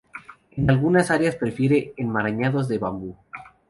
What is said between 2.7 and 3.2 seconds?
bambú.